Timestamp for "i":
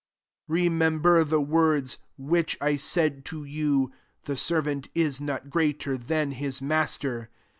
2.59-2.75